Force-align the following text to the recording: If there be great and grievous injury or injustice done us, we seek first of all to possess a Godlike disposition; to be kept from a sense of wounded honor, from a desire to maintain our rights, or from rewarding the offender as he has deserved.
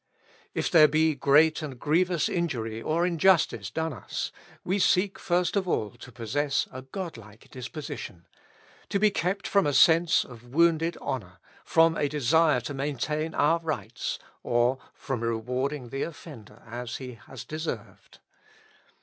If 0.55 0.71
there 0.71 0.87
be 0.87 1.13
great 1.13 1.61
and 1.61 1.79
grievous 1.79 2.27
injury 2.27 2.81
or 2.81 3.05
injustice 3.05 3.69
done 3.69 3.93
us, 3.93 4.31
we 4.63 4.79
seek 4.79 5.19
first 5.19 5.55
of 5.55 5.67
all 5.67 5.91
to 5.91 6.11
possess 6.11 6.67
a 6.71 6.81
Godlike 6.81 7.51
disposition; 7.51 8.25
to 8.89 8.97
be 8.97 9.11
kept 9.11 9.47
from 9.47 9.67
a 9.67 9.73
sense 9.75 10.23
of 10.25 10.47
wounded 10.47 10.97
honor, 11.01 11.37
from 11.63 11.95
a 11.95 12.09
desire 12.09 12.61
to 12.61 12.73
maintain 12.73 13.35
our 13.35 13.59
rights, 13.59 14.17
or 14.41 14.79
from 14.95 15.21
rewarding 15.21 15.89
the 15.89 16.01
offender 16.01 16.63
as 16.65 16.95
he 16.95 17.19
has 17.27 17.45
deserved. 17.45 18.17